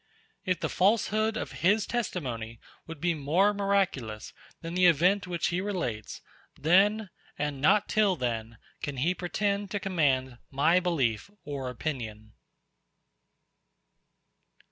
If 0.45 0.59
the 0.59 0.67
falsehood 0.67 1.37
of 1.37 1.51
his 1.61 1.85
testimony 1.85 2.59
would 2.87 2.99
be 2.99 3.13
more 3.13 3.53
miraculous, 3.53 4.33
than 4.61 4.73
the 4.73 4.87
event 4.87 5.27
which 5.27 5.49
he 5.49 5.61
relates; 5.61 6.23
then, 6.57 7.11
and 7.37 7.61
not 7.61 7.87
till 7.87 8.15
then, 8.15 8.57
can 8.81 8.97
he 8.97 9.13
pretend 9.13 9.69
to 9.69 9.79
command 9.79 10.39
my 10.49 10.79
belief 10.79 11.29
or 11.45 11.69
opinion. 11.69 12.33